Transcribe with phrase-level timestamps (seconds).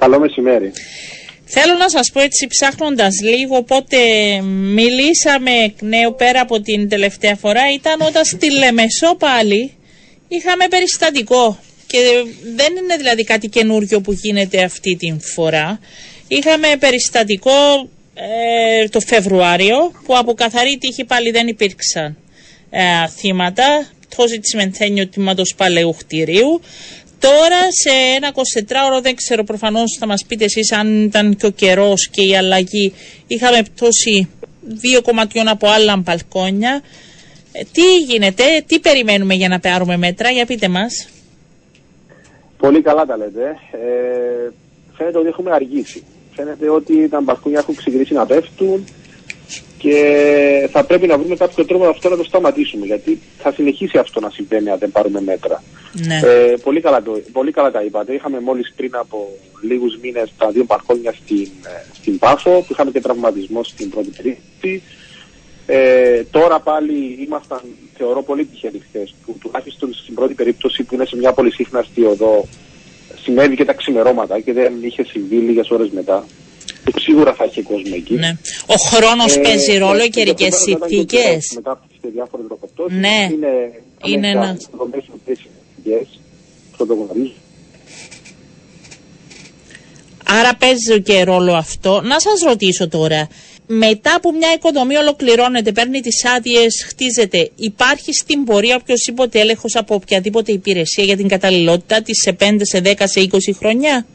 [0.00, 0.72] Καλό μεσημέρι.
[1.44, 3.98] Θέλω να σας πω έτσι ψάχνοντας λίγο πότε
[4.74, 9.72] μιλήσαμε εκ νέου πέρα από την τελευταία φορά ήταν όταν στη Λεμεσό πάλι
[10.28, 11.98] είχαμε περιστατικό και
[12.54, 15.80] δεν είναι δηλαδή κάτι καινούριο που γίνεται αυτή την φορά.
[16.28, 22.16] Είχαμε περιστατικό ε, το Φεβρουάριο που από καθαρή τύχη πάλι δεν υπήρξαν
[22.70, 26.60] ε, θύματα πτώση της μενθένιου τμήματος παλαιού κτηρίου.
[27.20, 31.50] Τώρα σε ένα 24ωρο δεν ξέρω προφανώς θα μας πείτε εσείς αν ήταν και ο
[31.50, 32.94] καιρός και η αλλαγή
[33.26, 34.28] είχαμε πτώση
[34.60, 36.82] δύο κομματιών από άλλα μπαλκόνια.
[37.52, 41.08] Ε, τι γίνεται, τι περιμένουμε για να πάρουμε μέτρα, για πείτε μας.
[42.58, 43.56] Πολύ καλά τα λέτε.
[43.72, 44.50] Ε,
[44.96, 46.02] φαίνεται ότι έχουμε αργήσει.
[46.34, 48.84] Φαίνεται ότι τα μπαλκόνια έχουν ξεκινήσει να πέφτουν
[49.78, 54.20] και θα πρέπει να βρούμε κάποιο τρόπο αυτό να το σταματήσουμε γιατί θα συνεχίσει αυτό
[54.20, 55.62] να συμβαίνει αν δεν πάρουμε μέτρα.
[55.92, 56.20] Ναι.
[56.24, 58.14] Ε, πολύ, καλά το, πολύ καλά τα είπατε.
[58.14, 59.28] Είχαμε μόλις πριν από
[59.62, 64.08] λίγους μήνες τα δύο μπαλκόνια στην, ε, στην Πάφο που είχαμε και τραυματισμό στην πρώτη
[64.08, 64.82] περίπτωση.
[65.66, 67.60] Ε, τώρα πάλι ήμασταν,
[67.96, 72.48] θεωρώ, πολύ τυχεροί χθες που τουλάχιστον στην πρώτη περίπτωση που είναι σε μια πολυσύχναστη οδό
[73.22, 76.24] συνέβη και τα ξημερώματα και δεν είχε συμβεί λίγες ώρες μετά.
[76.98, 78.14] Σίγουρα θα έχει κόσμο εκεί.
[78.14, 78.36] Ναι.
[78.66, 81.38] Ο χρόνος ε, παίζει ρόλο, οι καιρικέ συνθήκε.
[81.54, 82.94] Μετά από τις διάφορες τροποπτώσει.
[82.94, 83.28] Ναι.
[83.32, 83.72] Είναι,
[84.04, 84.56] είναι ένα.
[90.26, 92.00] Άρα παίζει και ρόλο αυτό.
[92.04, 93.28] Να σας ρωτήσω τώρα,
[93.66, 99.94] μετά που μια οικοδομή ολοκληρώνεται, παίρνει τις άδειες, χτίζεται, υπάρχει στην πορεία οποιοδήποτε έλεγχος από
[99.94, 104.06] οποιαδήποτε υπηρεσία για την καταλληλότητα της σε 5, σε 10, σε 20 χρόνια;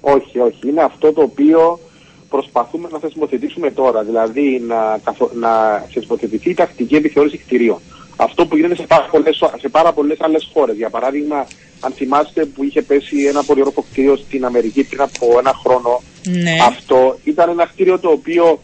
[0.00, 0.68] Όχι, όχι.
[0.68, 1.80] Είναι αυτό το οποίο
[2.28, 4.02] προσπαθούμε να θεσμοθετήσουμε τώρα.
[4.02, 5.00] Δηλαδή να,
[5.34, 7.80] να θεσμοθετηθεί η τακτική επιθεώρηση κτηρίων.
[8.22, 10.76] Αυτό που γίνεται σε πάρα πολλές, σε πάρα πολλές άλλες χώρες.
[10.76, 11.46] Για παράδειγμα,
[11.80, 16.56] αν θυμάστε που είχε πέσει ένα πολυόροφο κτίριο στην Αμερική πριν από ένα χρόνο, ναι.
[16.66, 18.60] αυτό ήταν ένα κτίριο το οποίο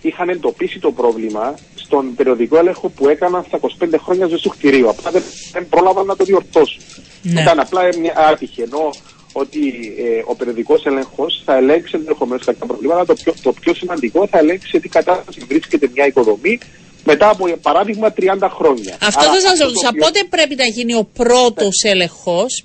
[0.00, 4.88] είχαν εντοπίσει το πρόβλημα στον περιοδικό έλεγχο που έκαναν στα 25 χρόνια ζωή του κτηρίου.
[4.88, 5.22] Απλά δεν,
[5.52, 6.82] δεν πρόλαβαν να το διορθώσουν.
[7.22, 7.40] Ναι.
[7.40, 8.62] Ήταν απλά μια άτυχη.
[8.62, 8.90] Ενώ
[9.32, 13.06] ότι ε, ο περιοδικός έλεγχος θα ελέγξει ενδεχομένως κάποια προβλήματα.
[13.06, 16.58] Το πιο, το πιο σημαντικό θα ελέγξει σε τι κατάσταση βρίσκεται μια οικοδομή
[17.04, 18.96] μετά από παράδειγμα 30 χρόνια.
[19.00, 19.92] Αυτό θα σας ρωτούσα.
[19.98, 21.90] Πότε πρέπει να γίνει ο πρώτος ναι.
[21.90, 22.64] έλεγχος;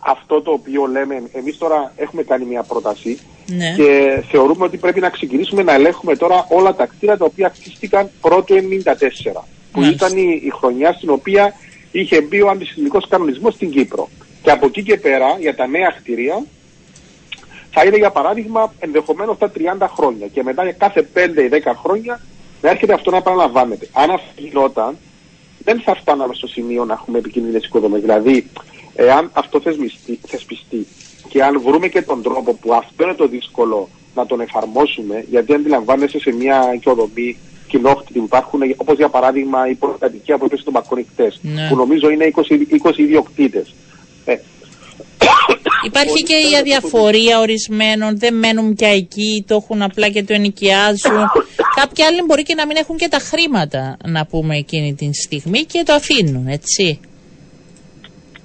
[0.00, 3.74] Αυτό το οποίο λέμε, εμείς τώρα έχουμε κάνει μια πρόταση ναι.
[3.76, 8.10] και θεωρούμε ότι πρέπει να ξεκινήσουμε να ελέγχουμε τώρα όλα τα κτίρια τα οποία χτίστηκαν
[8.20, 9.42] πρώτο 1994.
[9.72, 11.54] Που ήταν η, η χρονιά στην οποία
[11.90, 14.08] είχε μπει ο αντισυλλημικός κανονισμός στην Κύπρο.
[14.42, 16.44] Και από εκεί και πέρα, για τα νέα κτίρια,
[17.70, 21.72] θα είναι για παράδειγμα ενδεχομένως τα 30 χρόνια και μετά για κάθε 5 ή 10
[21.82, 22.20] χρόνια
[22.62, 23.88] να έρχεται αυτό να επαναλαμβάνεται.
[23.92, 24.96] Αν αυτό γινόταν,
[25.64, 28.00] δεν θα φτάναμε στο σημείο να έχουμε επικίνδυνες οικοδομές.
[28.00, 28.46] Δηλαδή,
[28.94, 30.86] εάν αυτό θεσμιστεί, θεσπιστεί
[31.28, 35.54] και αν βρούμε και τον τρόπο που αυτό είναι το δύσκολο να τον εφαρμόσουμε, γιατί
[35.54, 37.36] αντιλαμβάνεσαι σε μια οικοδομή
[37.68, 41.68] κοινόχτητη που υπάρχουν, όπως για παράδειγμα η προκατοικία που έπεσε στον Μπακόνι χτες, Ναι.
[41.68, 43.74] που νομίζω είναι 20, 20 ιδιοκτήτες.
[44.24, 44.36] Ε,
[45.84, 51.30] Υπάρχει και η αδιαφορία ορισμένων, δεν μένουν πια εκεί, το έχουν απλά και το ενοικιάζουν.
[51.80, 55.64] Κάποιοι άλλοι μπορεί και να μην έχουν και τα χρήματα, να πούμε, εκείνη την στιγμή
[55.64, 57.00] και το αφήνουν, έτσι.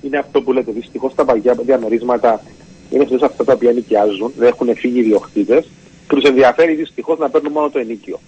[0.02, 0.72] είναι αυτό που λέτε.
[0.72, 2.44] Δυστυχώς τα παγιά διαμερίσματα
[2.90, 5.70] είναι σε αυτά τα οποία νοικιάζουν, δεν έχουν φύγει οι ιδιοκτήτες
[6.08, 8.20] και τους ενδιαφέρει δυστυχώς να παίρνουν μόνο το ενίκιο.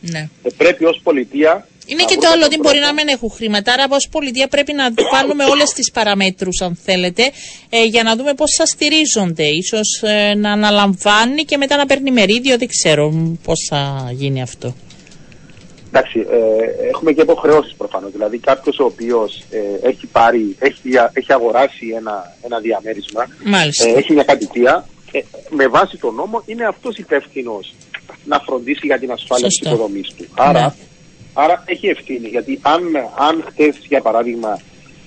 [0.00, 0.28] Ναι.
[0.42, 1.66] Ε, πρέπει ως πολιτεία.
[1.86, 2.86] Είναι να και το βρούμε άλλο τον ότι μπορεί τρόπο.
[2.86, 3.72] να μην έχουν χρήματα.
[3.72, 7.22] Άρα, ως πολιτεία πρέπει να βάλουμε όλες τις παραμέτρους, αν θέλετε,
[7.70, 9.46] ε, για να δούμε πώς θα στηρίζονται.
[9.70, 12.58] σω ε, να αναλαμβάνει και μετά να παίρνει μερίδιο.
[12.58, 13.12] Δεν ξέρω
[13.44, 14.74] πώς θα γίνει αυτό.
[15.94, 18.12] Εντάξει, ε, έχουμε και υποχρεώσεις προφανώς.
[18.12, 20.80] Δηλαδή, κάποιος ο οποίος ε, έχει, πάρει, έχει,
[21.12, 23.88] έχει αγοράσει ένα, ένα διαμέρισμα, Μάλιστα.
[23.88, 25.20] ε, έχει μια κατοικία, ε,
[25.50, 27.74] με βάση τον νόμο είναι αυτός υπεύθυνος
[28.24, 29.74] να φροντίσει για την ασφάλεια της Σωστό.
[29.74, 30.24] υποδομής του.
[30.34, 30.72] Άρα, Ναι.
[31.32, 32.28] Άρα έχει ευθύνη.
[32.28, 32.82] Γιατί αν,
[33.18, 34.60] αν χτε, για παράδειγμα,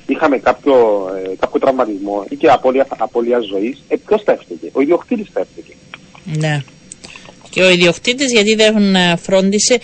[0.08, 4.69] είχαμε κάποιο, ε, κάποιο τραυματισμό ή και απώλεια, απώλεια ζωής, ε, ποιος θα έφταιγε.
[4.72, 5.74] Ο ιδιοκτήτης θα έφταιγε.
[6.24, 6.63] Ναι.
[7.50, 9.80] Και ο ιδιοκτήτης γιατί δεν ε, φρόντισε.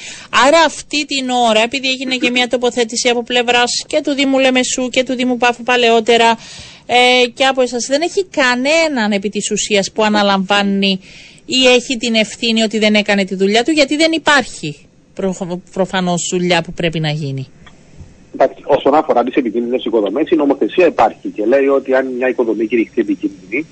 [0.47, 4.89] Άρα αυτή την ώρα, επειδή έγινε και μια τοποθέτηση από πλευράς και του Δήμου Λεμεσού
[4.89, 6.38] και του Δήμου Πάφου παλαιότερα
[6.85, 10.99] ε, και από εσάς, δεν έχει κανέναν επί της ουσίας που αναλαμβάνει
[11.45, 16.29] ή έχει την ευθύνη ότι δεν έκανε τη δουλειά του γιατί δεν υπάρχει προ, προφανώς
[16.31, 17.47] δουλειά που πρέπει να γίνει.
[18.33, 22.67] Εντάξει, όσον αφορά τις επικίνδυνες οικοδομές, η νομοθεσία υπάρχει και λέει ότι αν μια οικοδομή
[22.67, 23.65] κηρυχθεί επικίνδυνη,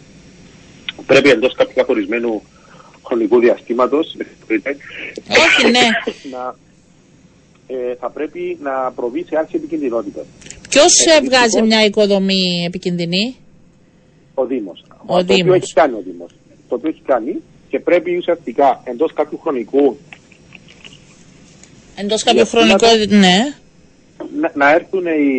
[1.05, 2.41] πρέπει εντός κάποιου καθορισμένου
[3.03, 4.15] χρονικού διαστήματος
[5.27, 5.87] Όχι, ναι.
[6.33, 6.55] να,
[7.67, 10.25] ε, θα πρέπει να προβεί σε άρση επικινδυνότητας.
[10.69, 13.35] Ποιος Ε, ε, βγάζει δυστυχώς- μια οικοδομή επικίνδυνη;
[14.33, 14.83] Ο Δήμος.
[15.05, 15.55] ο το οποίο Δήμος.
[15.55, 16.31] έχει κάνει ο Δήμος.
[16.69, 19.97] Το οποίο έχει κάνει και πρέπει ουσιαστικά εντός κάποιου χρονικού
[22.01, 23.55] Εντός κάποιο Για χρονικό, ναι.
[24.39, 25.31] να, να έρθουν οι,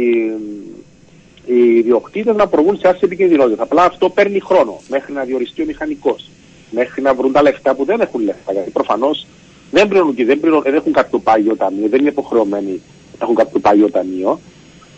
[1.47, 3.63] οι ιδιοκτήτες να προβούν σε άρση επικίνδυνοτητα.
[3.63, 6.31] Απλά αυτό παίρνει χρόνο μέχρι να διοριστεί ο μηχανικός.
[6.71, 8.53] Μέχρι να βρουν τα λεφτά που δεν έχουν λεφτά.
[8.53, 9.27] Γιατί προφανώς
[9.71, 12.81] δεν πληρώνουν και δεν, πληρώνουν, δεν έχουν κάποιο πάγιο ταμείο, δεν είναι υποχρεωμένοι
[13.19, 14.41] να έχουν κάποιο πάγιο ταμείο.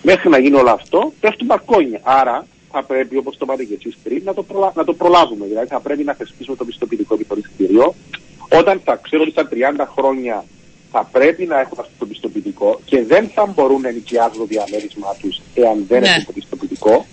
[0.02, 2.00] Μέχρι να γίνει όλο αυτό πέφτουν μπαρκόνια.
[2.02, 4.72] Άρα θα πρέπει, όπως το είπατε και εσείς πριν, να το, προλα...
[4.74, 5.46] να το προλάβουμε.
[5.46, 7.94] Δηλαδή θα πρέπει να θεσπίσουμε το πιστοποιητικό επιχειρηστήριο.
[8.58, 10.44] Όταν θα ξέρω ότι στα 30 χρόνια
[10.92, 15.10] θα πρέπει να έχουν αυτό το πιστοποιητικό και δεν θα μπορούν να ενοικιάζουν το διαμέρισμά
[15.20, 16.08] τους εάν δεν Ναι.
[16.08, 17.06] έχουν το πιστοποιητικό.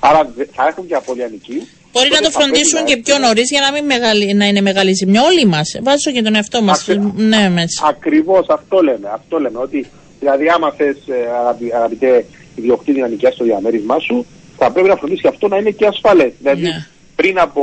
[0.00, 1.62] Άρα δε- θα έχουν και απώλεια νοικίου.
[1.92, 3.84] Μπορεί να Τότε το θα πρέπει φροντίσουν να και πιο έχουμε- νωρίς για να μην
[3.84, 5.22] μεγάλη, να είναι μεγάλη ζημιά.
[5.22, 5.68] Όλοι μας.
[5.82, 6.80] Βάζω και τον εαυτό μας.
[6.88, 7.86] Ακρι- Ναι, μέσα.
[7.86, 9.08] Ακριβώς αυτό λέμε.
[9.12, 9.58] Αυτό λέμε.
[9.58, 9.86] Ότι
[10.20, 12.24] δηλαδή άμα θες ε, αγαπη- αγαπητέ
[12.56, 14.26] ιδιοκτήτη να νοικιάσει το διαμέρισμά σου
[14.58, 16.32] θα πρέπει να φροντίσεις αυτό να είναι και ασφαλές.
[16.38, 16.86] Δηλαδή Ναι.
[17.16, 17.62] Πριν από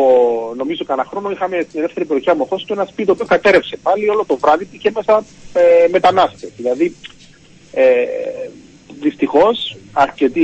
[0.58, 4.10] νομίζω κανένα χρόνο είχαμε στην ελεύθερη περιοχή Αμοχώς το ένα σπίτι το οποίο κατέρευσε πάλι
[4.10, 6.50] όλο το βράδυ και είχε μέσα ε, μετανάστες.
[6.58, 6.96] Δηλαδή
[7.74, 7.84] ε,
[9.02, 10.44] δυστυχώς αρκετοί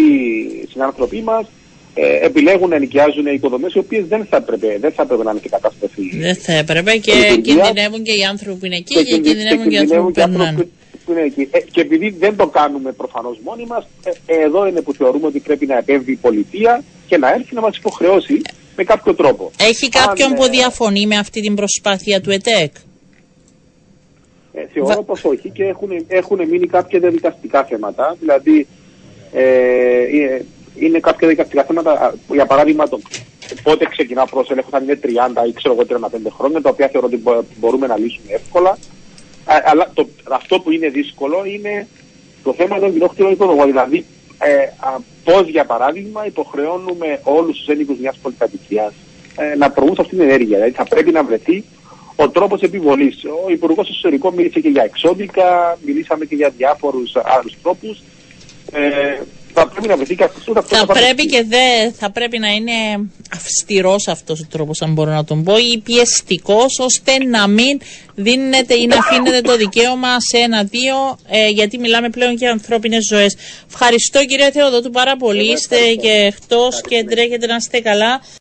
[0.72, 1.46] συνάνθρωποι μας
[1.94, 5.40] ε, επιλέγουν να νοικιάζουν οικοδομές οι οποίες δεν θα έπρεπε, δεν θα έπρεπε να είναι
[5.44, 7.54] σε κατάσταση Δεν θα έπρεπε και λειτουργία.
[7.56, 10.22] κινδυνεύουν και οι άνθρωποι που είναι εκεί και, κινδυ- κινδυνεύουν και οι άνθρωποι που και
[10.22, 10.68] άνθρωποι περνάνε.
[11.06, 11.48] που είναι εκεί.
[11.52, 15.28] Ε, και επειδή δεν το κάνουμε προφανώς μόνοι μας, ε, ε, εδώ είναι που θεωρούμε
[15.28, 18.42] ότι πρέπει να επέμβει η πολιτεία και να έρθει να μας υποχρεώσει
[18.76, 19.52] με κάποιο τρόπο.
[19.60, 22.74] Έχει κάποιον Αν, που ε, διαφωνεί με αυτή την προσπάθεια του ΕΤΕΚ;
[24.54, 28.16] Ε, θεωρώ Βα- πως όχι και έχουν, έχουν μείνει κάποια διαδικαστικά θέματα.
[28.20, 28.68] Δηλαδή,
[29.34, 30.46] ε, ε,
[30.80, 33.00] είναι κάποια διαδικαστικά θέματα, α, για παράδειγμα, το
[33.64, 36.88] πότε ξεκινά ο πρώτος έλεγχος, αν είναι 30 ή ξέρω εγώ 35 χρόνια, τα οποία
[36.88, 38.70] θεωρώ ότι μπο- μπορούμε να λύσουμε εύκολα.
[39.46, 41.88] Α, αλλά το, αυτό που είναι δύσκολο είναι
[42.44, 43.66] το θέμα των κοινόκτηρων οικοδομών.
[43.66, 44.06] Δηλαδή,
[44.40, 48.94] ε, α, πώς για παράδειγμα υποχρεώνουμε όλους τους ένοικους μιας πολυκατοικίας
[49.36, 50.56] ε, να προβούν σε αυτήν την ενέργεια.
[50.58, 51.64] Δηλαδή θα πρέπει να βρεθεί
[52.16, 53.24] ο τρόπος επιβολής.
[53.46, 58.02] Ο Υπουργός Εσωτερικών μίλησε και για εξώδικα, μιλήσαμε και για διάφορους άλλους τρόπους.
[58.72, 59.22] Ε,
[59.58, 62.72] θα πρέπει να βρεθεί και αυτός Θα πρέπει και δε, θα πρέπει να είναι
[63.36, 67.80] αυστηρός αυτός ο τρόπος αν μπορώ να τον πω ή πιεστικός ώστε να μην
[68.16, 70.96] δίνεται ή να αφήνεται το δικαίωμα σε ένα-δύο
[71.30, 73.36] ε, γιατί μιλάμε πλέον για ανθρώπινες ζωές.
[73.70, 75.44] Ευχαριστώ κύριε Θεοδότου πάρα πολύ.
[75.44, 76.02] Εγώ Είστε ευχαριστώ.
[76.02, 77.16] και εκτός και Ευχαριστούμε.
[77.16, 78.22] τρέχετε να είστε καλά.